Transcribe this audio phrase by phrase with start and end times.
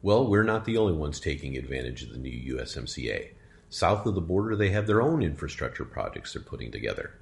[0.00, 3.30] Well, we're not the only ones taking advantage of the new USMCA.
[3.68, 7.14] South of the border, they have their own infrastructure projects they're putting together.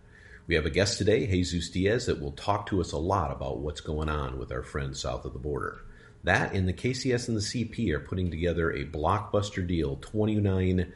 [0.46, 3.60] We have a guest today, Jesus Diaz, that will talk to us a lot about
[3.60, 5.80] what's going on with our friends south of the border.
[6.22, 10.92] That and the KCS and the CP are putting together a blockbuster deal, $29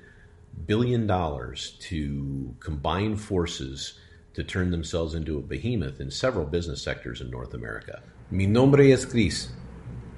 [0.66, 3.94] billion to combine forces
[4.34, 8.02] to turn themselves into a behemoth in several business sectors in North America.
[8.30, 9.48] Mi nombre es Chris.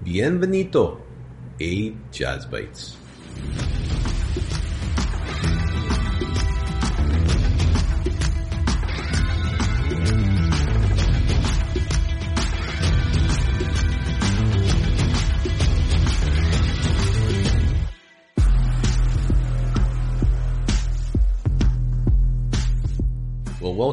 [0.04, 1.00] Bienvenido
[1.62, 2.96] a Jazz Bites.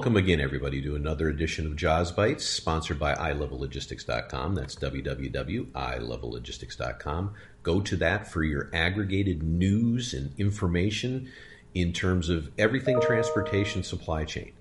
[0.09, 4.55] Welcome again, everybody, to another edition of Jaws Bites, sponsored by iLevelLogistics.com.
[4.55, 7.33] That's www.iLevelLogistics.com.
[7.61, 11.31] Go to that for your aggregated news and information
[11.75, 14.53] in terms of everything transportation supply chain.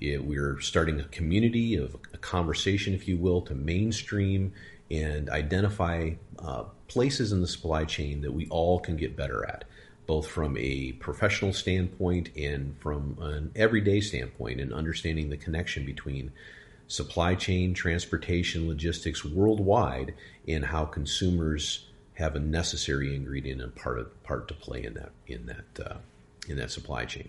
[0.00, 4.52] It, we're starting a community of a conversation, if you will, to mainstream
[4.92, 9.64] and identify uh, places in the supply chain that we all can get better at
[10.06, 16.32] both from a professional standpoint and from an everyday standpoint, and understanding the connection between
[16.86, 20.14] supply chain, transportation, logistics worldwide,
[20.46, 25.10] and how consumers have a necessary ingredient and part of, part to play in that
[25.26, 25.96] in that uh,
[26.48, 27.28] in that supply chain.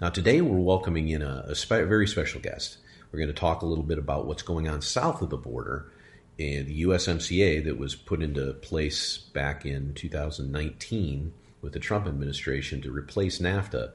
[0.00, 2.78] Now, today we're welcoming in a, a spe- very special guest.
[3.10, 5.90] We're going to talk a little bit about what's going on south of the border
[6.38, 12.80] and the USMCA that was put into place back in 2019 with the Trump administration
[12.82, 13.92] to replace NAFTA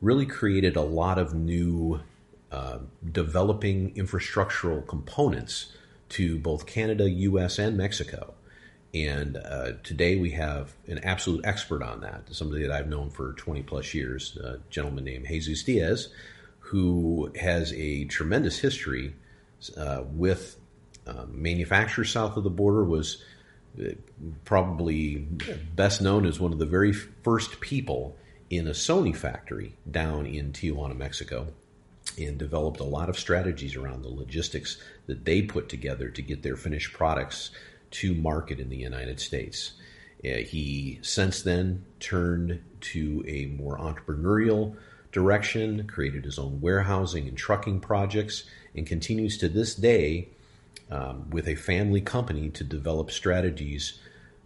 [0.00, 2.00] really created a lot of new
[2.52, 2.78] uh,
[3.10, 5.72] developing infrastructural components
[6.08, 8.34] to both Canada, US, and Mexico.
[8.94, 13.32] And uh, today we have an absolute expert on that, somebody that I've known for
[13.34, 16.08] 20 plus years, a gentleman named Jesus Diaz,
[16.60, 19.14] who has a tremendous history
[19.76, 20.56] uh, with
[21.06, 23.22] uh, manufacturers south of the border, was
[24.44, 25.26] probably
[25.74, 28.16] best known as one of the very first people
[28.50, 31.48] in a Sony factory down in Tijuana, Mexico,
[32.18, 36.42] and developed a lot of strategies around the logistics that they put together to get
[36.42, 37.50] their finished products
[37.90, 39.72] to market in the United States.
[40.24, 44.76] Uh, he since then turned to a more entrepreneurial
[45.12, 48.44] direction, created his own warehousing and trucking projects,
[48.74, 50.28] and continues to this day
[50.90, 53.98] um, with a family company to develop strategies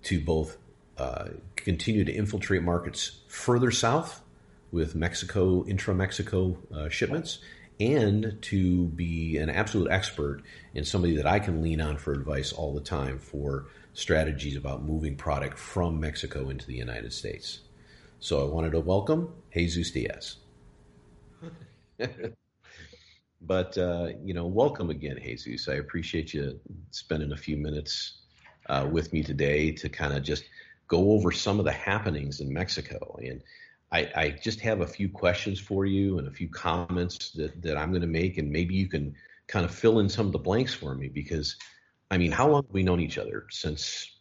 [0.04, 0.56] to both
[0.96, 4.22] uh, continue to infiltrate markets further south
[4.70, 7.38] with Mexico, intra Mexico uh, shipments,
[7.80, 10.42] and to be an absolute expert
[10.74, 14.84] and somebody that I can lean on for advice all the time for strategies about
[14.84, 17.60] moving product from Mexico into the United States.
[18.20, 20.36] So I wanted to welcome Jesus Diaz.
[23.40, 25.68] But uh, you know, welcome again, Jesus.
[25.68, 28.18] I appreciate you spending a few minutes
[28.68, 30.44] uh, with me today to kind of just
[30.88, 33.16] go over some of the happenings in Mexico.
[33.22, 33.42] And
[33.92, 37.76] I, I, just have a few questions for you and a few comments that, that
[37.76, 39.14] I'm going to make, and maybe you can
[39.46, 41.56] kind of fill in some of the blanks for me because,
[42.10, 44.16] I mean, how long have we known each other since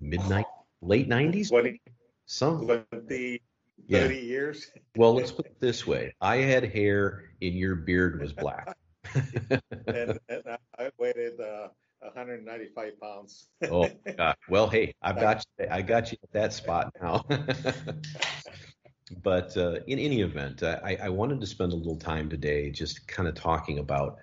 [0.00, 0.46] midnight,
[0.80, 1.50] late '90s?
[1.50, 1.80] 20,
[2.26, 3.42] some 20
[3.86, 4.00] yeah.
[4.00, 4.70] 30 years.
[4.96, 8.76] Well, let's put it this way I had hair and your beard was black.
[9.14, 10.42] and, and,
[10.78, 11.68] I weighed uh,
[12.00, 13.48] 195 pounds.
[13.70, 14.36] oh, God.
[14.48, 17.24] Well, hey, I've got you, I got you at that spot now.
[19.22, 23.06] but uh, in any event, I, I wanted to spend a little time today just
[23.08, 24.18] kind of talking about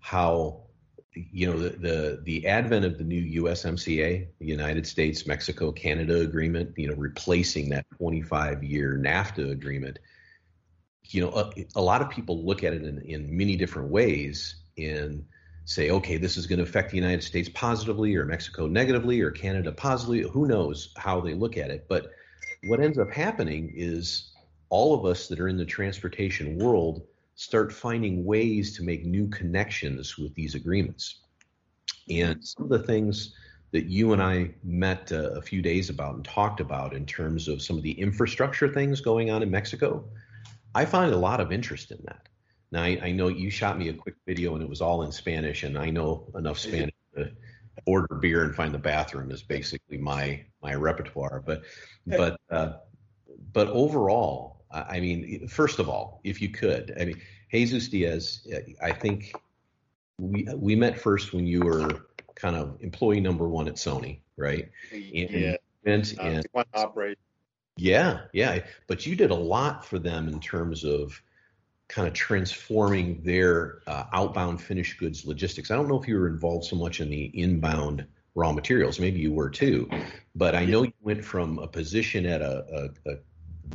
[0.00, 0.67] how
[1.32, 6.20] you know the, the the advent of the new USMCA, the United States Mexico Canada
[6.20, 9.98] agreement, you know, replacing that 25 year NAFTA agreement.
[11.04, 14.56] You know, a, a, lot of people look at it in, in many different ways
[14.76, 15.24] and
[15.64, 19.30] say, okay, this is going to affect the United States positively or Mexico negatively or
[19.30, 20.20] Canada positively.
[20.22, 21.86] Who knows how they look at it?
[21.88, 22.10] But
[22.64, 24.32] what ends up happening is
[24.68, 27.02] all of us that are in the transportation world
[27.38, 31.20] start finding ways to make new connections with these agreements.
[32.10, 33.32] And some of the things
[33.70, 37.46] that you and I met uh, a few days about and talked about in terms
[37.46, 40.04] of some of the infrastructure things going on in Mexico,
[40.74, 42.28] I find a lot of interest in that.
[42.72, 45.12] Now, I, I know you shot me a quick video and it was all in
[45.12, 47.30] Spanish, and I know enough Spanish to
[47.86, 51.40] order beer and find the bathroom is basically my my repertoire.
[51.46, 51.62] But
[52.04, 52.72] but uh,
[53.52, 57.20] but overall, I mean, first of all, if you could, I mean,
[57.50, 58.46] Jesus Diaz,
[58.82, 59.32] I think
[60.18, 64.70] we we met first when you were kind of employee number one at Sony, right?
[64.92, 65.56] yeah.
[65.84, 67.16] And, Uh, and Tijuana operation.
[67.76, 68.60] yeah, yeah.
[68.86, 71.20] But you did a lot for them in terms of
[71.88, 75.70] kind of transforming their uh, outbound finished goods logistics.
[75.70, 79.00] I don't know if you were involved so much in the inbound raw materials.
[79.00, 79.88] Maybe you were too.
[80.34, 83.14] But I know you went from a position at a, a, a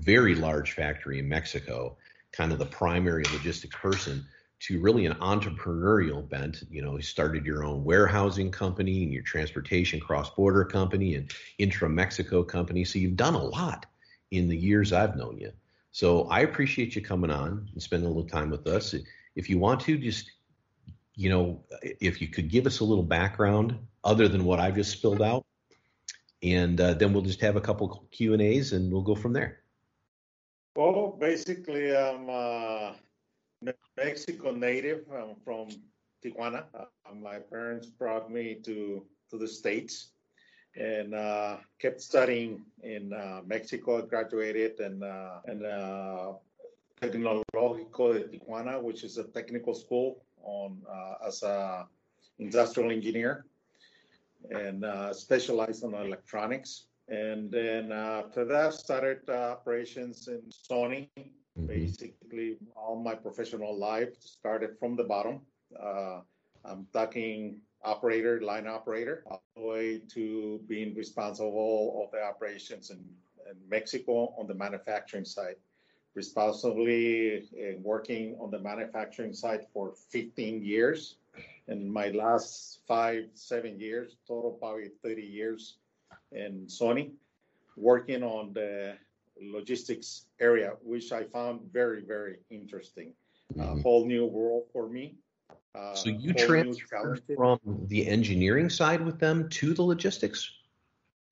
[0.02, 1.98] very large factory in Mexico,
[2.32, 4.26] kind of the primary logistics person,
[4.60, 6.64] to really an entrepreneurial bent.
[6.70, 11.32] You know, you started your own warehousing company and your transportation cross border company and
[11.58, 12.86] intra Mexico company.
[12.86, 13.86] So you've done a lot
[14.32, 15.52] in the years I've known you.
[15.92, 18.96] So I appreciate you coming on and spending a little time with us.
[19.36, 20.32] If you want to, just
[21.16, 24.92] you know, if you could give us a little background other than what I've just
[24.92, 25.46] spilled out,
[26.42, 29.34] and uh, then we'll just have a couple Q and A's and we'll go from
[29.34, 29.60] there.
[30.76, 32.96] Well, basically, I'm a
[33.96, 35.06] Mexico native.
[35.14, 35.70] I'm from
[36.24, 36.66] Tijuana.
[36.74, 40.14] Uh, my parents brought me to to the states
[40.76, 44.02] and uh, kept studying in uh, Mexico.
[44.02, 46.34] I graduated and uh, and uh,
[47.00, 51.88] Tecnológico de Tijuana, which is a technical school on uh, as a
[52.40, 53.46] industrial engineer,
[54.50, 56.88] and uh, specialized on electronics.
[57.08, 61.10] And then after that, started uh, operations in Sony.
[61.58, 61.68] Mhm.
[61.68, 65.42] Basically, all my professional life started from the bottom.
[65.80, 66.22] Uh,
[66.66, 73.00] I'm talking operator, line operator, all the way to being responsible of the operations in,
[73.50, 75.58] in Mexico on the manufacturing side.
[76.16, 81.18] Responsibly uh, working on the manufacturing side for 15 years.
[81.68, 85.78] And my last five, seven years, total probably 30 years
[86.34, 87.12] in Sony,
[87.76, 88.98] working on the
[89.42, 93.14] logistics area, which I found very, very interesting.
[93.58, 93.82] A Mhm.
[93.82, 95.18] whole new world for me.
[95.76, 100.52] Uh, So you transferred from the engineering side with them to the logistics.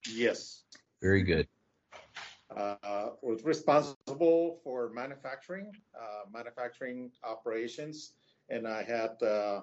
[0.07, 0.63] Yes.
[1.01, 1.47] Very good.
[2.49, 8.13] Uh, was responsible for manufacturing, uh, manufacturing operations,
[8.49, 9.61] and I had uh,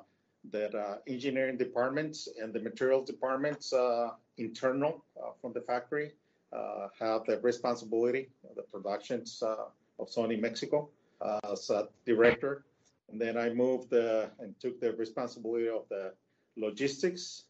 [0.51, 6.13] that uh, engineering departments and the materials departments uh, internal uh, from the factory
[6.53, 9.67] uh, have the responsibility of the productions uh,
[9.99, 10.89] of Sony Mexico
[11.21, 12.65] uh, as a director.
[13.11, 16.13] And then I moved and took the responsibility of the
[16.57, 17.45] logistics,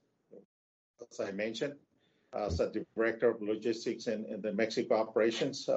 [1.10, 1.74] as I mentioned,
[2.32, 5.68] as a director of logistics in, in the Mexico operations.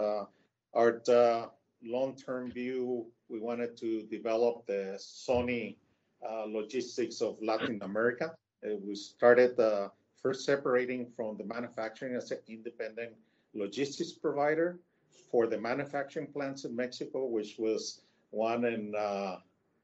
[0.73, 1.01] Our
[1.83, 5.77] long-term view, we wanted to develop the Sony
[6.47, 8.35] logistics of Latin America.
[8.65, 9.89] Uh, we started uh,
[10.21, 13.11] first separating from the manufacturing as an independent
[13.53, 14.79] logistics provider
[15.31, 19.37] for the manufacturing plants in Mexico, which was one in uh,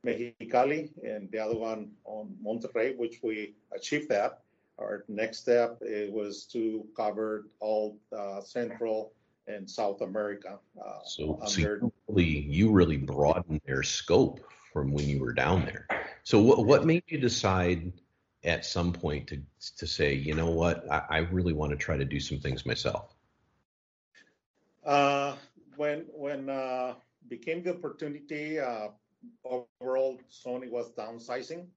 [0.06, 4.42] Mexicali and the other one on Monterrey, which we achieved that.
[4.80, 9.14] Our next step it was to cover all uh, Central
[9.48, 10.60] and South America.
[10.80, 14.40] Uh, So, so you really, you really broadened their scope
[14.72, 15.88] from when you were down there.
[16.28, 17.94] So, what what made you decide
[18.44, 19.42] at some point to
[19.78, 22.66] to say, you know what, I, I really want to try to do some things
[22.66, 23.16] myself?
[24.86, 25.36] uh,
[25.76, 26.96] when when uh,
[27.28, 28.90] became the opportunity, uh,
[29.46, 31.68] overall Sony was downsizing,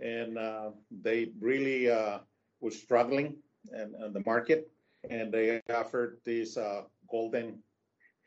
[0.00, 2.18] and uh, they really uh,
[2.60, 3.36] were struggling
[3.72, 4.70] in, in the market,
[5.10, 7.62] and they offered this uh, golden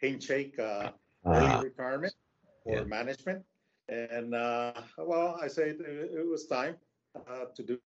[0.02, 0.92] handshake uh,
[1.32, 2.14] early Uh, retirement
[2.64, 2.84] for yeah.
[2.86, 3.44] management.
[3.92, 6.78] And uh, well, I said it, was time
[7.30, 7.80] uh, to do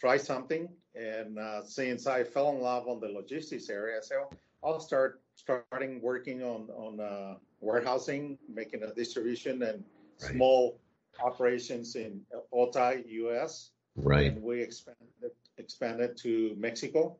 [0.00, 0.68] try something.
[0.94, 4.18] And uh, since I fell in love on the logistics area, I said
[4.64, 9.84] I'll start starting working on on uh, warehousing, making a distribution and
[10.22, 10.32] Right.
[10.32, 10.80] small
[11.22, 12.20] operations in
[12.52, 13.70] Otay, U.S.
[13.96, 14.32] right.
[14.32, 17.16] And we expanded expanded to Mexico,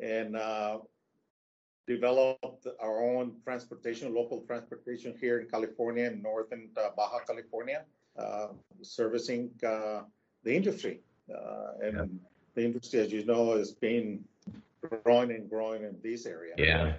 [0.00, 0.78] and uh,
[1.86, 7.84] developed our own transportation, local transportation here in California, in northern uh, Baja California,
[8.18, 8.48] uh,
[8.82, 10.00] servicing uh,
[10.42, 11.00] the industry.
[11.32, 12.04] Uh, and Yeah.
[12.54, 14.24] the industry, as you know, has been
[15.02, 16.54] growing and growing in this area.
[16.58, 16.94] Yeah.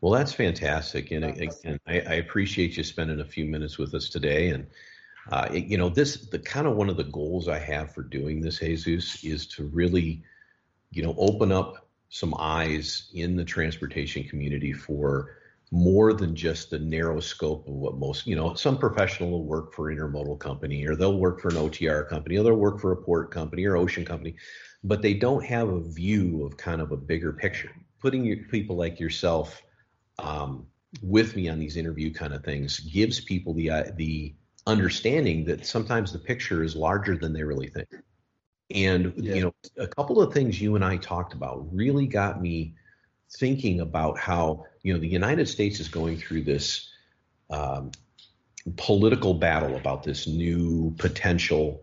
[0.00, 4.08] Well, that's fantastic, and again, I, I appreciate you spending a few minutes with us
[4.08, 4.48] today.
[4.50, 4.66] And
[5.30, 8.02] uh, it- you know, this the kind of one of the goals I have for
[8.02, 10.22] doing this, Jesus, is to really,
[10.90, 15.36] you know, open up some eyes in the transportation community for
[15.72, 19.72] more than just the narrow scope of what most, you know, some professional will work
[19.72, 22.96] for intermodal company, or they'll work for an OTR company, or they'll work for a
[22.96, 24.34] port company or ocean company,
[24.82, 27.70] but they don't have a view of kind of a bigger picture.
[28.00, 29.62] Putting your, people like yourself
[30.18, 30.66] um,
[31.02, 34.34] with me on these interview kind of things gives people the uh, the
[34.66, 37.88] understanding that sometimes the picture is larger than they really think.
[38.70, 39.34] And yeah.
[39.34, 42.74] you know, a couple of things you and I talked about really got me
[43.38, 46.90] thinking about how you know the United States is going through this
[47.50, 47.90] um,
[48.76, 51.82] political battle about this new potential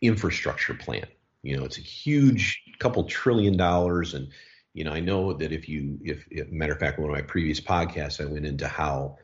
[0.00, 1.06] infrastructure plan.
[1.42, 4.28] You know, it's a huge couple trillion dollars, and
[4.74, 7.22] you know, I know that if you, if, if matter of fact, one of my
[7.22, 9.18] previous podcasts, I went into how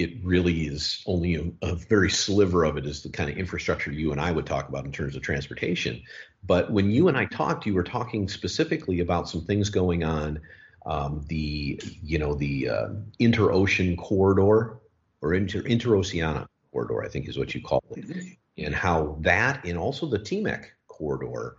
[0.00, 3.92] it really is only a, a, very sliver of it is the kind of infrastructure
[3.92, 6.02] you and I would talk about in terms of transportation.
[6.42, 10.40] But when you and I talked, you were talking specifically about some things going on,
[10.86, 12.88] um, the you know the uh,
[13.20, 14.78] interocean corridor
[15.20, 19.76] or inter interoceana corridor, I think is what you call it, and how that and
[19.76, 21.56] also the TMEC corridor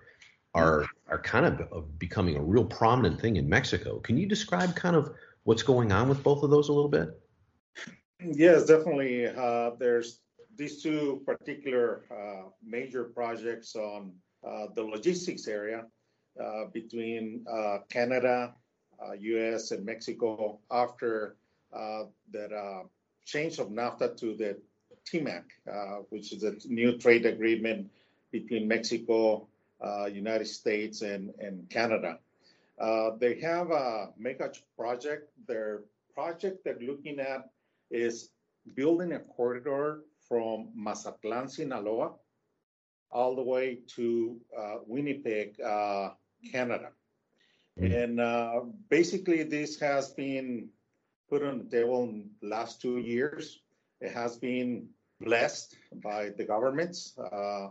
[0.56, 4.00] are are kind of becoming a real prominent thing in Mexico.
[4.00, 7.22] Can you describe kind of what's going on with both of those a little bit?
[8.24, 9.28] Yes, definitely.
[9.28, 10.20] Uh, there's
[10.56, 14.14] these two particular uh, major projects on
[14.46, 15.86] uh, the logistics area
[16.40, 18.54] uh, between uh, Canada,
[19.18, 21.36] U.S., uh, and Mexico after
[22.32, 22.84] that
[23.26, 24.58] change of NAFTA to the
[25.10, 25.44] TMEC,
[26.10, 27.90] which is a new trade agreement
[28.32, 29.48] between Mexico,
[30.12, 32.20] United States, and, and Canada.
[33.20, 35.32] they have a mega project.
[35.48, 35.82] Their
[36.14, 37.50] project they're looking at
[37.92, 38.30] is
[38.76, 42.14] building a corridor from Mazatlan, Sinaloa,
[43.12, 46.12] all the way to uh, Winnipeg, uh,
[46.52, 46.90] Canada.
[47.80, 47.94] Mm-hmm.
[47.94, 50.70] And uh, basically, this has been
[51.30, 53.60] put on the table in the last two years.
[54.00, 54.88] It has been
[55.20, 57.14] blessed by the governments.
[57.18, 57.70] Uh,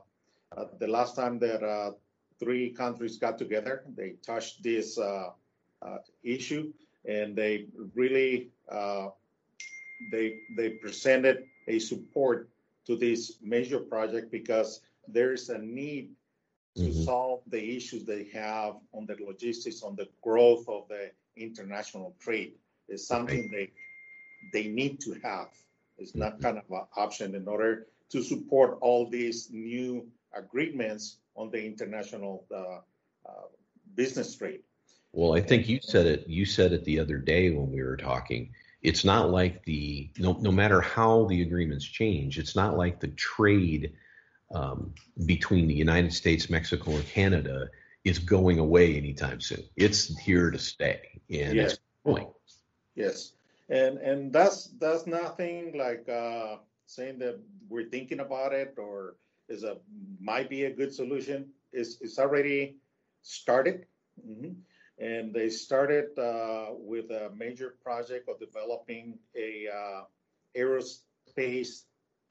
[0.56, 1.92] uh, the last time that uh,
[2.38, 4.98] three countries got together, they touched this
[6.22, 6.72] issue
[7.06, 8.50] and they really
[10.10, 12.48] they they presented a support
[12.86, 16.10] to this major project because there is a need
[16.76, 17.02] to mm-hmm.
[17.02, 22.52] solve the issues they have on the logistics, on the growth of the international trade.
[22.88, 23.70] It's something they
[24.52, 25.48] they need to have.
[25.98, 26.42] It's not mm-hmm.
[26.42, 32.44] kind of an option in order to support all these new agreements on the international
[32.54, 32.80] uh,
[33.28, 33.48] uh,
[33.94, 34.60] business trade.
[35.12, 36.28] Well, I think you said it.
[36.28, 38.52] You said it the other day when we were talking
[38.82, 43.08] it's not like the no, no matter how the agreements change it's not like the
[43.08, 43.92] trade
[44.54, 44.92] um,
[45.26, 47.68] between the united states mexico and canada
[48.04, 49.62] is going away anytime soon.
[49.76, 51.72] It's here to stay and yes.
[51.72, 52.28] it's going
[52.94, 53.32] yes.
[53.68, 56.56] And and that's that's nothing like uh,
[56.86, 59.16] saying that we're thinking about it or
[59.48, 59.76] is a
[60.20, 61.48] might be a good solution.
[61.72, 62.76] It's, it's already
[63.22, 63.86] started.
[64.26, 64.52] Mm-hmm
[65.00, 70.02] and they started uh, with a major project of developing a uh,
[70.56, 71.84] aerospace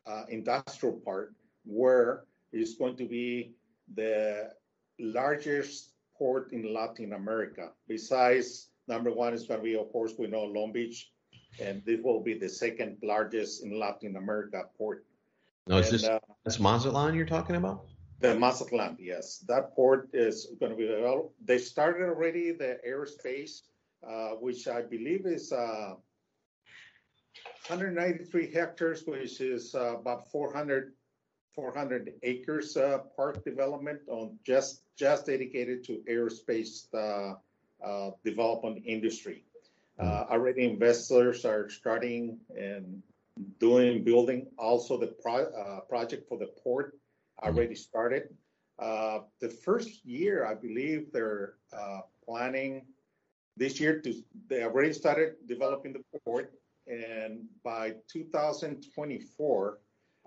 [0.06, 1.34] uh, industrial park
[1.66, 3.54] where it's going to be
[3.96, 4.52] the
[5.00, 7.72] largest port in Latin America.
[7.88, 11.12] Besides, number one is going to be, of course, we know Long Beach,
[11.60, 15.06] and this will be the second largest in Latin America port.
[15.66, 17.86] No, is and, this uh, this Mazatlan you're talking about?
[18.20, 19.38] The Mazatlan, yes.
[19.48, 21.34] That port is going to be developed.
[21.46, 23.62] They started already the airspace,
[24.06, 25.96] uh, which I believe is uh,
[27.68, 30.94] 193 hectares, which is uh, about 400,
[31.56, 37.36] 400 acres uh, park development on just just dedicated to airspace uh,
[37.86, 39.46] uh, development industry.
[39.98, 40.08] Hmm.
[40.32, 43.04] already investors are starting and
[43.60, 46.96] doing building also the pro- project for the port
[47.44, 48.30] already started.
[48.80, 52.86] Uh, the first year, I believe they're uh, planning
[53.58, 54.14] this year to,
[54.48, 56.54] they already started developing the port.
[56.88, 59.80] And by 2024,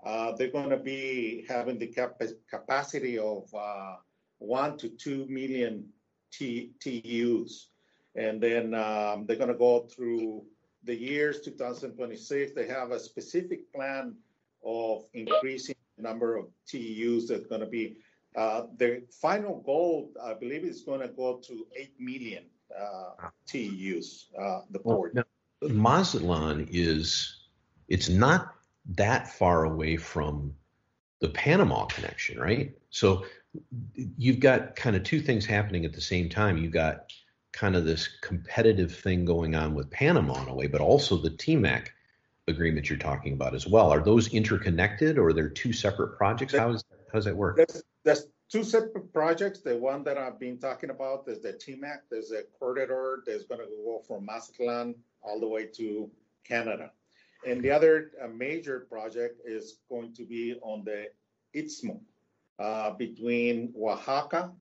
[0.05, 3.95] uh, they're going to be having the cap- capacity of uh,
[4.37, 5.85] one to two million
[6.31, 7.69] T- TUs.
[8.15, 10.43] And then um, they're going to go through
[10.83, 12.53] the years 2026.
[12.53, 14.15] They have a specific plan
[14.65, 17.97] of increasing the number of TEUs that's going to be.
[18.35, 24.25] Uh, the final goal, I believe, is going to go to 8 million uh, TEUs,
[24.39, 25.13] uh, the port.
[25.13, 25.25] Well,
[25.61, 27.37] now, Mazatlan is,
[27.87, 28.55] it's not
[28.95, 30.55] that far away from
[31.19, 32.75] the Panama connection, right?
[32.89, 33.25] So
[33.93, 36.57] you've got kind of two things happening at the same time.
[36.57, 37.11] You've got
[37.51, 41.29] kind of this competitive thing going on with Panama in a way, but also the
[41.29, 41.87] TMEC
[42.47, 43.89] agreement you're talking about as well.
[43.91, 46.53] Are those interconnected or are there two separate projects?
[46.53, 47.57] How, is, how does that work?
[47.57, 49.61] There's, there's two separate projects.
[49.61, 51.99] The one that I've been talking about is the TMEC.
[52.11, 56.09] There's a corridor that's going to go from Mazatlan all the way to
[56.43, 56.91] Canada.
[57.47, 61.07] And the other major project is going to be on the
[61.55, 61.99] Istmo.
[62.59, 64.51] uh, between Oaxaca,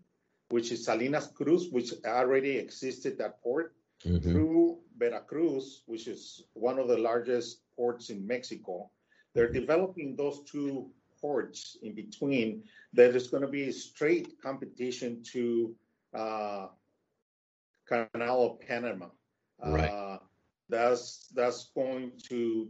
[0.50, 3.74] which is Salinas Cruz, which already existed at port,
[4.04, 4.32] mm-hmm.
[4.32, 8.90] through Veracruz, which is one of the largest ports in Mexico.
[9.34, 10.90] They're developing those two
[11.20, 15.74] ports in between that is going to be straight competition to
[16.14, 16.66] uh,
[17.86, 19.08] Canal of Panama.
[19.64, 19.90] Right.
[19.90, 20.18] Uh,
[20.68, 22.68] that's that's going to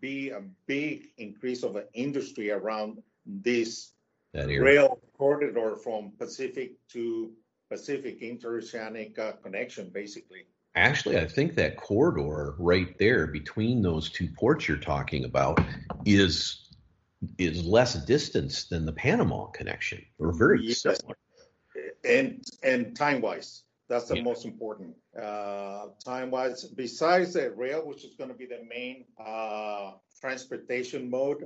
[0.00, 3.92] be a big increase of an industry around this
[4.34, 7.32] rail corridor from Pacific to
[7.68, 10.46] Pacific interoceanic uh, connection, basically.
[10.80, 15.60] Actually, I think that corridor right there between those two ports you're talking about
[16.06, 16.68] is
[17.36, 20.80] is less distance than the Panama connection, or very yes.
[20.80, 21.18] similar.
[22.02, 24.22] And and time wise, that's the yeah.
[24.22, 24.94] most important.
[25.14, 31.10] Uh, time wise, besides the rail, which is going to be the main uh, transportation
[31.10, 31.44] mode,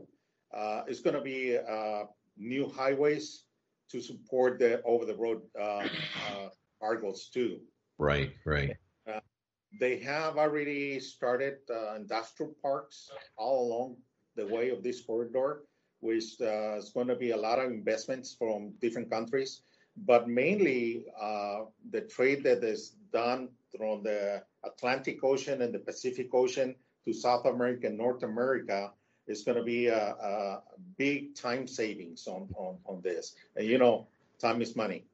[0.57, 2.05] uh, it's going to be uh,
[2.37, 3.47] new highways
[3.91, 5.89] to support the over the road uh,
[6.29, 6.49] uh,
[6.81, 7.59] cargoes too.
[7.99, 8.77] Right, right.
[9.81, 11.59] They have already started
[11.97, 13.97] industrial parks all along
[14.37, 15.63] the way of this corridor,
[16.01, 19.63] which uh, is going to be a lot of investments from different countries,
[19.97, 26.29] but mainly uh, the trade that is done from the Atlantic Ocean and the Pacific
[26.33, 28.93] Ocean to South America and North America
[29.27, 30.63] is going to be a, a
[30.99, 33.35] big time savings on, on, on this.
[33.57, 34.07] And you know,
[34.39, 35.05] time is money.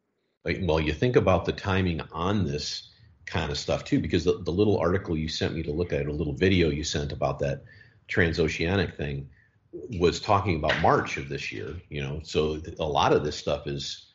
[0.45, 2.89] Well, you think about the timing on this
[3.31, 6.07] kind of stuff too, because the, the little article you sent me to look at,
[6.07, 7.63] a little video you sent about that
[8.09, 9.29] transoceanic thing
[9.99, 13.69] was talking about March of this year, you know, so a lot of this stuff
[13.69, 14.07] is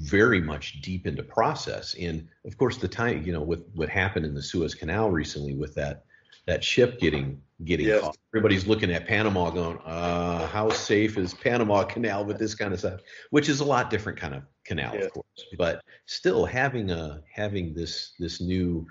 [0.00, 1.94] very much deep into process.
[1.94, 5.54] And of course, the time, you know, with what happened in the Suez Canal recently
[5.54, 6.04] with that
[6.46, 8.00] that ship getting getting yes.
[8.00, 12.72] caught, everybody's looking at Panama, going, uh, "How safe is Panama Canal with this kind
[12.72, 15.06] of stuff?" Which is a lot different kind of canal, yes.
[15.06, 18.86] of course, but still having a having this this new,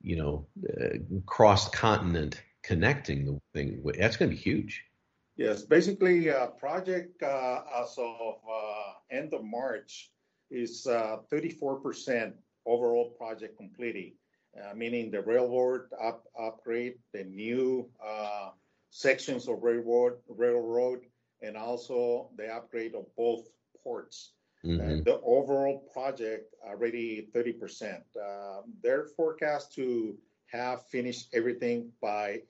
[0.00, 0.46] you know,
[0.80, 3.82] uh, cross continent connecting the thing.
[3.98, 4.84] That's going to be huge.
[5.36, 10.10] Yes, basically, uh, project uh, as of uh, end of March
[10.50, 12.30] is 34% uh,
[12.66, 14.12] overall project completed,
[14.74, 18.50] meaning the railroad up, upgrade, the new uh,
[18.90, 21.00] sections of railroad, railroad,
[21.42, 23.48] and also the upgrade of both
[23.82, 24.30] ports.
[24.64, 25.02] Mm-hmm.
[25.02, 28.00] the overall project already 30%.
[28.82, 32.40] they're forecast to have finished everything by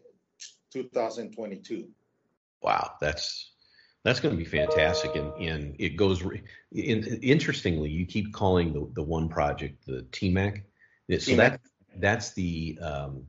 [0.73, 1.89] 2022.
[2.63, 3.51] Wow, that's
[4.05, 6.23] that's going to be fantastic, and and it goes.
[6.73, 10.63] In, interestingly, you keep calling the the one project the TMAC.
[11.19, 11.61] So that
[11.99, 13.25] that's the um,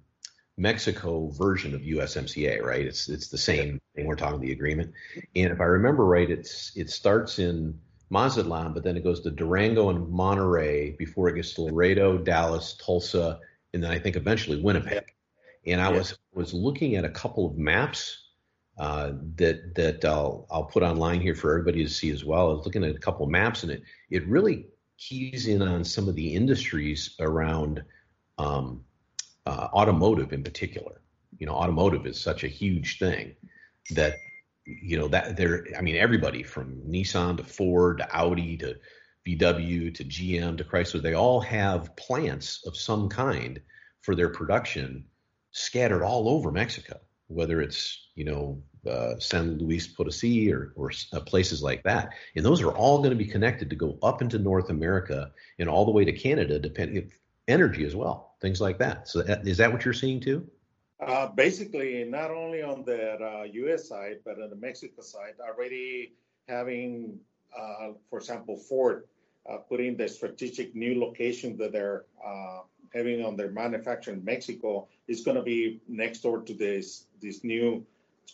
[0.57, 2.85] Mexico version of USMCA, right?
[2.85, 4.05] It's it's the same thing.
[4.05, 4.93] We're talking the agreement,
[5.35, 9.31] and if I remember right, it's it starts in Mazatlan, but then it goes to
[9.31, 13.39] Durango and Monterrey before it gets to Laredo, Dallas, Tulsa,
[13.73, 15.13] and then I think eventually Winnipeg.
[15.65, 15.97] And I yeah.
[15.97, 18.25] was was looking at a couple of maps
[18.77, 22.51] uh, that that I'll I'll put online here for everybody to see as well.
[22.51, 25.83] I was looking at a couple of maps, and it it really keys in on
[25.83, 27.83] some of the industries around
[28.37, 28.83] um,
[29.45, 31.01] uh, automotive in particular.
[31.37, 33.35] You know, automotive is such a huge thing
[33.91, 34.15] that
[34.65, 35.65] you know that there.
[35.77, 38.75] I mean, everybody from Nissan to Ford to Audi to
[39.27, 43.61] VW to GM to Chrysler, they all have plants of some kind
[44.01, 45.05] for their production
[45.51, 51.19] scattered all over Mexico, whether it's you know uh, San Luis Potosi or, or uh,
[51.19, 54.39] places like that, and those are all going to be connected to go up into
[54.39, 57.11] North America and all the way to Canada, depending
[57.47, 59.07] energy as well, things like that.
[59.07, 60.47] So that, is that what you're seeing too?
[60.99, 63.81] Uh, basically, not only on the U.S.
[63.81, 66.13] Uh, side, but on the Mexico side, already
[66.47, 67.19] having,
[67.57, 69.07] uh, for example, Ford
[69.49, 72.05] uh, putting the strategic new location that they're
[72.95, 77.43] having on their manufacturing in Mexico is going to be next door to this this
[77.43, 77.85] new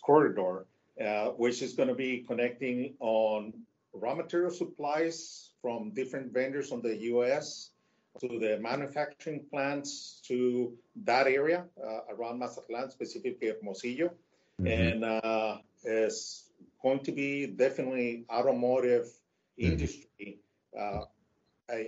[0.01, 0.65] corridor,
[1.03, 3.53] uh, which is going to be connecting on
[3.93, 7.71] raw material supplies from different vendors on the U.S.
[8.19, 14.11] to the manufacturing plants to that area uh, around Mazatlan, specifically at Hermosillo,
[14.59, 14.67] mm-hmm.
[14.67, 16.49] and uh, it's
[16.81, 19.71] going to be definitely automotive mm-hmm.
[19.71, 20.39] industry.
[20.77, 21.05] Uh,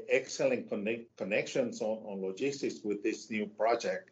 [0.09, 4.12] excellent connect, connections on, on logistics with this new project.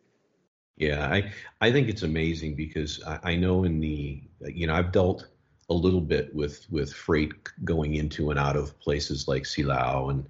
[0.77, 4.91] Yeah, I I think it's amazing because I, I know in the you know I've
[4.91, 5.27] dealt
[5.69, 10.25] a little bit with with freight going into and out of places like Silao and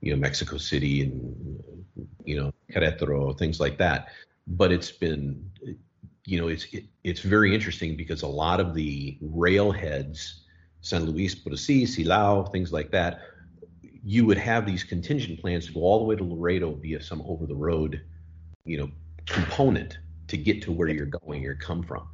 [0.00, 1.62] you know Mexico City and
[2.24, 4.08] you know Querétaro things like that.
[4.46, 5.50] But it's been
[6.24, 10.40] you know it's it, it's very interesting because a lot of the railheads
[10.80, 13.20] San Luis Potosí, Silao, things like that,
[14.02, 17.22] you would have these contingent plans to go all the way to Laredo via some
[17.26, 18.02] over the road,
[18.64, 18.90] you know,
[19.26, 22.08] component to get to where you're going or come from.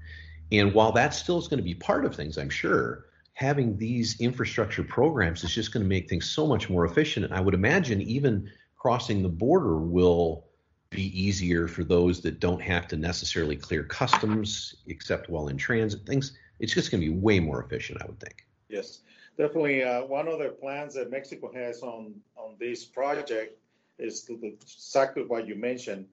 [0.50, 4.18] And while that still is going to be part of things, I'm sure, having these
[4.18, 7.26] infrastructure programs is just going to make things so much more efficient.
[7.26, 10.46] And I would imagine even crossing the border will
[10.88, 16.06] be easier for those that don't have to necessarily clear customs except while in transit.
[16.06, 18.46] Things it's just going to be way more efficient, I would think.
[18.70, 19.00] Yes,
[19.36, 19.84] definitely.
[19.84, 23.58] Uh, one of the plans that Mexico has on on this project
[23.98, 26.06] is exactly what you mentioned.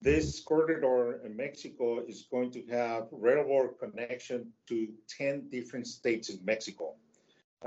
[0.00, 6.38] This corridor in Mexico is going to have railroad connection to 10 different states in
[6.44, 6.94] Mexico,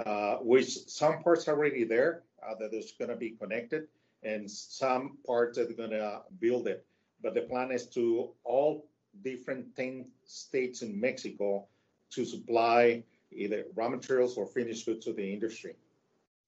[0.05, 3.87] uh, which some parts are already there uh, that is going to be connected,
[4.23, 6.85] and some parts are going to build it.
[7.21, 8.87] But the plan is to all
[9.25, 11.67] different 10 states in Mexico
[12.11, 15.75] to supply either raw materials or finished goods to the industry.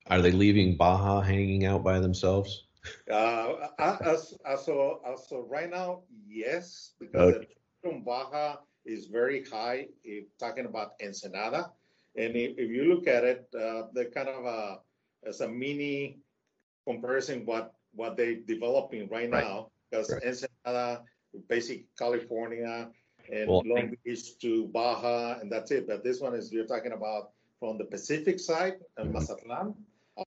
[0.07, 2.63] Are they leaving Baja hanging out by themselves?
[3.09, 7.47] Uh, as, as, so, as so right now, yes, because okay.
[7.83, 9.87] the Baja is very high.
[10.03, 11.71] If talking about Ensenada,
[12.15, 14.79] and if, if you look at it, uh, they're kind of a
[15.25, 16.19] as a mini
[16.85, 19.43] comparison what what they're developing right, right.
[19.43, 20.23] now because right.
[20.23, 21.03] Ensenada,
[21.47, 22.89] basic California,
[23.31, 25.87] and well, Long Beach to Baja, and that's it.
[25.87, 29.17] But this one is you're talking about from the Pacific side and mm-hmm.
[29.19, 29.75] Mazatlan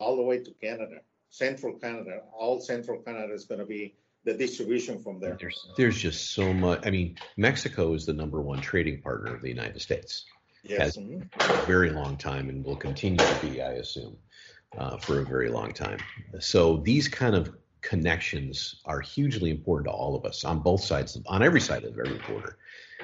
[0.01, 2.21] all the way to Canada, central Canada.
[2.37, 5.37] All central Canada is going to be the distribution from there.
[5.41, 6.85] There's, there's just so much.
[6.85, 10.25] I mean, Mexico is the number one trading partner of the United States.
[10.65, 10.81] Yes.
[10.81, 11.63] Has mm-hmm.
[11.63, 14.17] a very long time and will continue to be, I assume,
[14.77, 15.99] uh, for a very long time.
[16.41, 21.17] So these kind of connections are hugely important to all of us on both sides,
[21.29, 22.59] on every side of every border.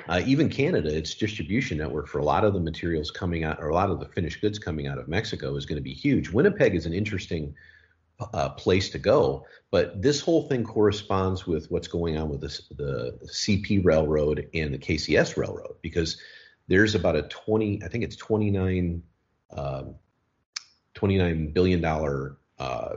[0.08, 3.68] Uh, even Canada, its distribution network for a lot of the materials coming out, or
[3.68, 6.30] a lot of the finished goods coming out of Mexico, is going to be huge.
[6.30, 7.54] Winnipeg is an interesting
[8.32, 13.18] uh, place to go, but this whole thing corresponds with what's going on with the
[13.24, 16.20] CP Railroad and the KCS Railroad because
[16.68, 19.02] there's about a 20, I think it's 29,
[19.50, 19.84] uh,
[20.94, 22.96] 29 billion dollar uh,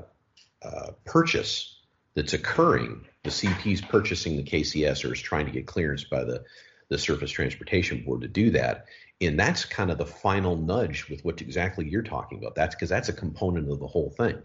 [0.62, 1.80] uh, purchase
[2.14, 3.06] that's occurring.
[3.24, 6.44] The CP's purchasing the KCS or is trying to get clearance by the
[6.90, 8.86] the Surface Transportation Board to do that.
[9.22, 12.56] And that's kind of the final nudge with what exactly you're talking about.
[12.56, 14.42] That's because that's a component of the whole thing.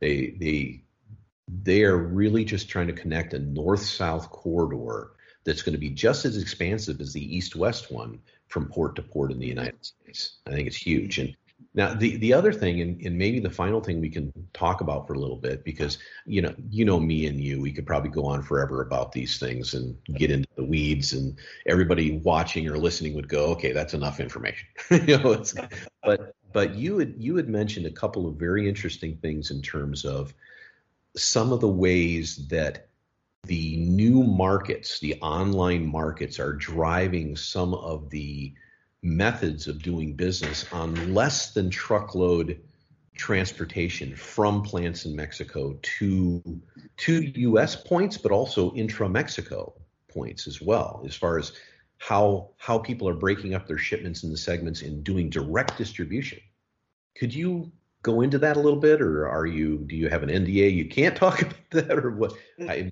[0.00, 0.84] They they
[1.62, 5.12] they are really just trying to connect a north-south corridor
[5.44, 9.32] that's going to be just as expansive as the east-west one from port to port
[9.32, 10.38] in the United States.
[10.46, 11.18] I think it's huge.
[11.18, 11.34] And
[11.74, 15.06] now, the, the other thing, and, and maybe the final thing we can talk about
[15.06, 18.10] for a little bit, because you know, you know me and you, we could probably
[18.10, 22.76] go on forever about these things and get into the weeds, and everybody watching or
[22.76, 24.66] listening would go, okay, that's enough information.
[24.90, 25.44] you know,
[26.02, 30.04] but but you had you had mentioned a couple of very interesting things in terms
[30.04, 30.34] of
[31.16, 32.88] some of the ways that
[33.44, 38.52] the new markets, the online markets, are driving some of the
[39.02, 42.60] methods of doing business on less than truckload
[43.16, 46.42] transportation from plants in Mexico to
[46.96, 49.74] to US points but also intra Mexico
[50.08, 51.52] points as well as far as
[52.00, 56.40] how how people are breaking up their shipments in the segments and doing direct distribution.
[57.14, 57.70] Could you
[58.02, 60.86] go into that a little bit or are you do you have an NDA you
[60.86, 62.32] can't talk about that or what?
[62.66, 62.90] I,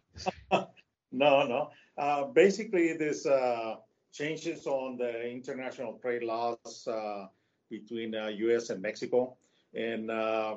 [1.11, 1.71] no, no.
[1.97, 3.77] Uh, basically this uh,
[4.13, 7.29] changes on the international trade laws uh,
[7.71, 8.69] between uh, U.S.
[8.69, 9.39] and Mexico,
[9.75, 10.57] and uh,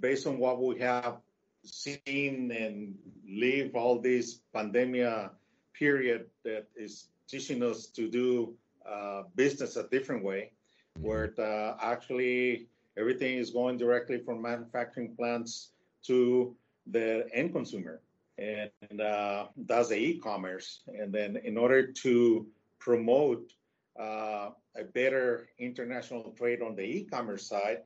[0.00, 1.18] based on what we have
[1.64, 2.94] seen and
[3.28, 5.30] live all this pandemic
[5.74, 8.54] period that is teaching us to do
[8.88, 10.52] uh, business a different way,
[11.00, 15.70] where uh, actually everything is going directly from manufacturing plants
[16.04, 16.54] to
[16.92, 18.00] the end consumer
[18.38, 20.82] and uh, does the e-commerce.
[20.86, 22.46] And then in order to
[22.78, 23.52] promote
[23.98, 27.78] uh, a better international trade on the e-commerce side,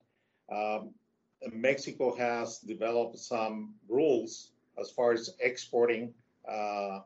[0.52, 0.90] um,
[1.52, 6.12] Mexico has developed some rules as far as exporting
[6.48, 7.00] uh,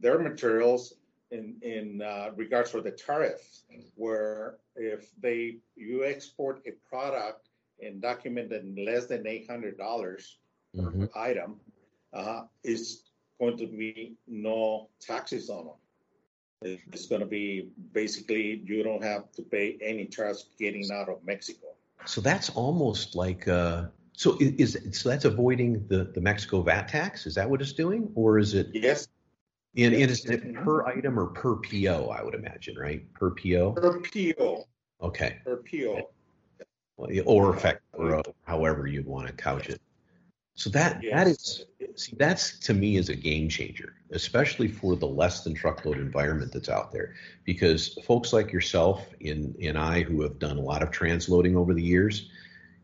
[0.00, 0.94] their materials
[1.30, 7.48] in in uh, regards for the tariffs, where if they you export a product
[7.82, 10.38] and document in less than eight hundred dollars
[10.74, 11.04] mm-hmm.
[11.04, 11.60] per item,
[12.12, 13.02] uh, is
[13.40, 16.78] going to be no taxes on them.
[16.92, 21.24] It's going to be basically you don't have to pay any charge getting out of
[21.24, 21.66] Mexico.
[22.06, 27.26] So that's almost like uh, so is, so that's avoiding the the Mexico VAT tax?
[27.26, 28.68] Is that what it's doing, or is it?
[28.72, 29.08] Yes.
[29.76, 30.10] And, yes.
[30.10, 32.08] is it per item or per PO?
[32.08, 33.12] I would imagine, right?
[33.14, 33.72] Per PO.
[33.72, 34.64] Per PO.
[35.02, 35.36] Okay.
[35.44, 36.10] Per PO.
[37.26, 39.80] or effect, or however you'd want to couch it.
[40.54, 41.12] So that yes.
[41.14, 45.54] that is see that's to me is a game changer, especially for the less than
[45.54, 47.14] truckload environment that's out there.
[47.44, 51.74] Because folks like yourself and, and I who have done a lot of transloading over
[51.74, 52.30] the years,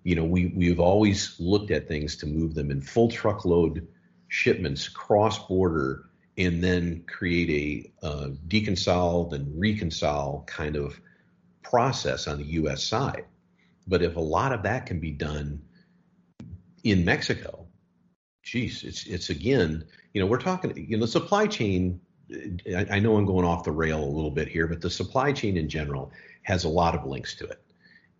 [0.04, 3.88] you know, we we've always looked at things to move them in full truckload
[4.28, 10.98] shipments cross border and then create a uh, deconsol and reconsol kind of
[11.62, 13.24] process on the US side.
[13.86, 15.60] But if a lot of that can be done
[16.84, 17.66] in Mexico,
[18.42, 22.00] geez, it's it's again, you know, we're talking, you know, the supply chain.
[22.74, 25.32] I, I know I'm going off the rail a little bit here, but the supply
[25.32, 26.12] chain in general
[26.44, 27.62] has a lot of links to it,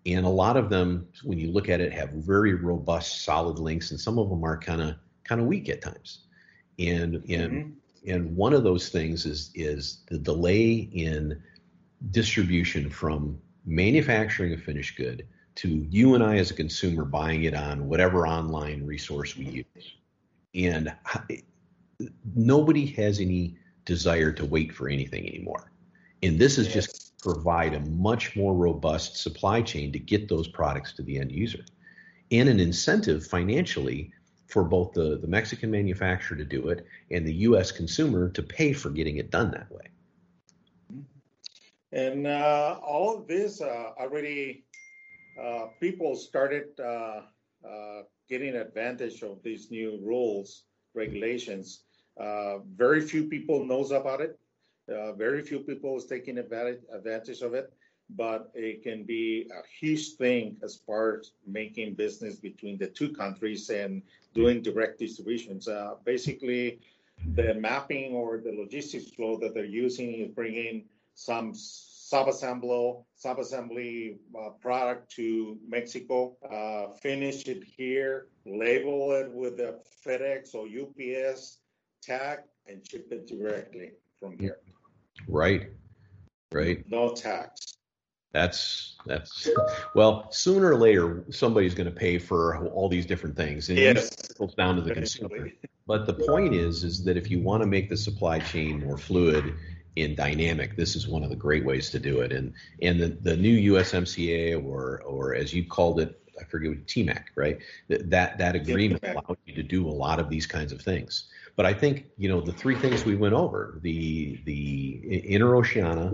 [0.05, 3.91] and a lot of them, when you look at it, have very robust, solid links,
[3.91, 6.27] and some of them are kind of kind of weak at times.
[6.79, 7.71] And and mm-hmm.
[8.07, 11.41] And one of those things is is the delay in
[12.11, 17.55] distribution from manufacturing a finished good to you and I as a consumer buying it
[17.55, 19.95] on whatever online resource we use.
[20.55, 20.93] And
[22.35, 25.73] nobody has any desire to wait for anything anymore.
[26.23, 26.75] And this is yes.
[26.75, 31.31] just provide a much more robust supply chain to get those products to the end
[31.31, 31.65] user
[32.31, 34.13] and an incentive financially
[34.53, 37.73] for both the, the Mexican manufacturer to do it and the U.S.
[37.73, 39.89] consumer to pay for getting it done that way.
[41.93, 44.65] And uh, all of this uh, already
[45.43, 47.23] uh, people started uh,
[47.67, 51.85] uh, getting advantage of these new rules, regulations.
[52.21, 54.39] Uh, very few people knows about it.
[55.17, 57.73] very few people is taking advantage, advantage of it,
[58.17, 63.13] but it can be a huge thing as far as making business between the two
[63.13, 64.03] countries and
[64.35, 65.69] doing direct distributions.
[66.05, 66.81] basically,
[67.35, 71.53] the mapping or the logistics flow that they're using is bringing some
[72.13, 80.55] subassembly subassembly uh, product to Mexico, uh, finish it here, label it with a FedEx
[80.55, 81.59] or UPS
[82.03, 84.59] tag, and ship it directly from here.
[85.29, 85.71] Right,
[86.53, 86.85] right.
[86.91, 87.79] No tax.
[88.33, 89.49] That's that's
[89.95, 90.31] well.
[90.33, 94.31] Sooner or later, somebody's going to pay for all these different things, and yes.
[94.31, 95.51] it goes down to the consumer.
[95.87, 98.97] But the point is, is that if you want to make the supply chain more
[98.97, 99.55] fluid
[99.97, 102.33] and dynamic, this is one of the great ways to do it.
[102.33, 106.87] And and the, the new USMCA or or as you called it, I forget what
[106.87, 107.59] TMAC, right?
[107.89, 111.29] That that agreement allows you to do a lot of these kinds of things.
[111.57, 116.13] But I think you know the three things we went over the the Interoceana.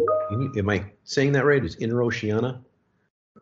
[0.57, 1.65] Am I saying that right?
[1.65, 2.63] Is Interoceana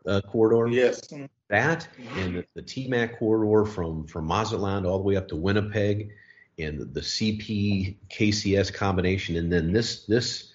[0.06, 0.68] uh, corridor?
[0.68, 1.00] Yes.
[1.48, 6.11] That and the, the TMAC corridor from from Mazatlan all the way up to Winnipeg
[6.59, 10.52] and the CP KCS combination, and then this this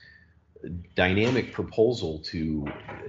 [0.95, 2.67] dynamic proposal to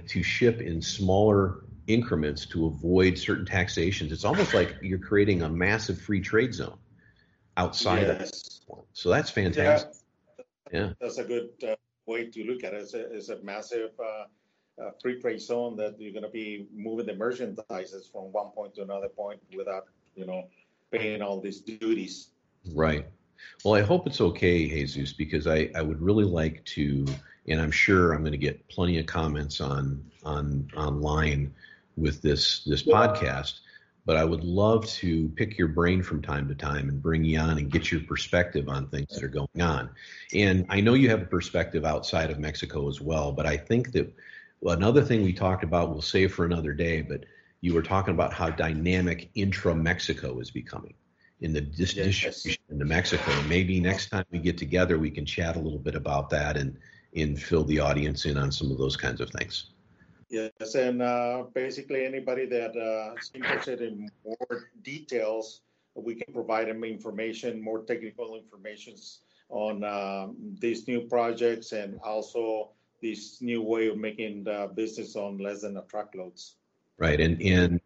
[0.08, 4.12] to ship in smaller increments to avoid certain taxations.
[4.12, 6.78] It's almost like you're creating a massive free trade zone
[7.56, 8.10] outside yes.
[8.10, 8.84] of it.
[8.92, 9.92] So that's fantastic.
[10.72, 10.92] Yeah, yeah.
[11.00, 12.82] that's a good uh, way to look at it.
[12.82, 16.66] It's a, it's a massive uh, uh, free trade zone that you're going to be
[16.74, 20.48] moving the merchandises from one point to another point without you know
[20.90, 22.28] paying all these duties.
[22.74, 23.06] Right.
[23.64, 27.06] Well, I hope it's okay, Jesus, because I, I would really like to,
[27.48, 31.52] and I'm sure I'm going to get plenty of comments on on online
[31.96, 33.60] with this this podcast.
[34.04, 37.38] But I would love to pick your brain from time to time and bring you
[37.38, 39.90] on and get your perspective on things that are going on.
[40.34, 43.92] And I know you have a perspective outside of Mexico as well, but I think
[43.92, 44.12] that
[44.64, 47.24] another thing we talked about, we'll save for another day, but
[47.60, 50.94] you were talking about how dynamic intra Mexico is becoming
[51.40, 52.06] in the dis- yes.
[52.06, 53.30] distribution into Mexico.
[53.48, 56.76] Maybe next time we get together, we can chat a little bit about that and
[57.14, 59.71] and fill the audience in on some of those kinds of things.
[60.32, 65.60] Yes, and uh, basically anybody that uh, is interested in more details,
[65.94, 68.94] we can provide them information, more technical information
[69.50, 72.70] on um, these new projects and also
[73.02, 76.54] this new way of making business on less than a truckloads.
[76.96, 77.78] Right, and and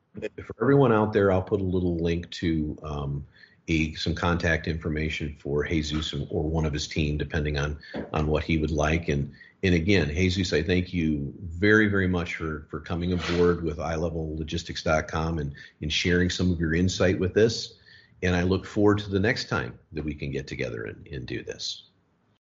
[0.45, 3.27] for everyone out there, I'll put a little link to um,
[3.67, 7.77] a, some contact information for Jesus or one of his team, depending on
[8.13, 9.09] on what he would like.
[9.09, 9.33] And
[9.67, 15.39] and again, Jesus, I thank you very very much for for coming aboard with iLevelLogistics.com
[15.39, 15.53] and
[15.83, 17.75] and sharing some of your insight with this.
[18.23, 21.27] And I look forward to the next time that we can get together and, and
[21.27, 21.91] do this.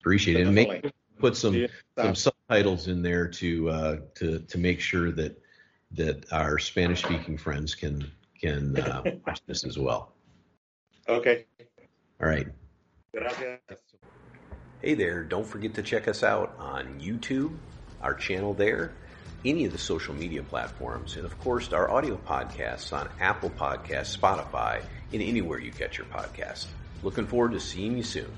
[0.00, 0.46] Appreciate it.
[0.46, 1.66] And make put some yeah.
[1.96, 5.40] some subtitles in there to uh, to to make sure that
[5.92, 10.12] that our Spanish speaking friends can can uh, watch this as well.
[11.08, 11.46] Okay.
[12.20, 12.48] All right.
[13.14, 13.60] Gracias.
[14.82, 17.56] Hey there, don't forget to check us out on YouTube,
[18.00, 18.90] our channel there.
[19.44, 24.16] any of the social media platforms, and of course, our audio podcasts on Apple Podcasts,
[24.16, 26.66] Spotify, and anywhere you catch your podcast.
[27.02, 28.30] Looking forward to seeing you soon.